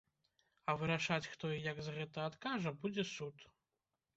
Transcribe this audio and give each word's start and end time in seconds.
А 0.71 0.73
вырашаць, 0.83 1.27
хто 1.33 1.51
і 1.57 1.61
як 1.67 1.77
за 1.89 1.95
гэта 1.99 2.25
адкажа, 2.31 2.75
будзе 2.81 3.03
суд. 3.15 3.47